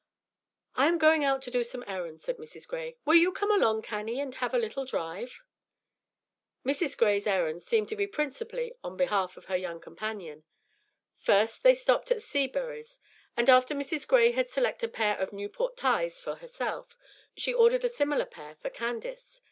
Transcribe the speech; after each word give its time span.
"I 0.73 0.87
am 0.87 0.97
going 0.97 1.23
out 1.23 1.43
to 1.43 1.51
do 1.51 1.63
some 1.63 1.83
errands," 1.85 2.23
said 2.23 2.37
Mrs. 2.37 2.67
Gray; 2.67 2.97
"will 3.05 3.13
you 3.13 3.31
come 3.31 3.51
along, 3.51 3.83
Cannie, 3.83 4.19
and 4.19 4.33
have 4.33 4.51
a 4.51 4.57
little 4.57 4.83
drive?" 4.83 5.43
Mrs. 6.65 6.97
Gray's 6.97 7.27
errands 7.27 7.65
seemed 7.67 7.87
to 7.89 7.95
be 7.95 8.07
principally 8.07 8.73
on 8.83 8.97
behalf 8.97 9.37
of 9.37 9.45
her 9.45 9.55
young 9.55 9.79
companion. 9.79 10.43
First 11.19 11.61
they 11.61 11.75
stopped 11.75 12.09
at 12.09 12.23
Seabury's, 12.23 12.99
and 13.37 13.47
after 13.47 13.75
Mrs. 13.75 14.07
Gray 14.07 14.31
had 14.31 14.49
selected 14.49 14.89
a 14.89 14.91
pair 14.93 15.19
of 15.19 15.33
"Newport 15.33 15.77
ties" 15.77 16.19
for 16.19 16.33
herself, 16.37 16.97
she 17.37 17.53
ordered 17.53 17.85
a 17.85 17.87
similar 17.87 18.25
pair 18.25 18.55
for 18.55 18.71
Candace. 18.71 19.39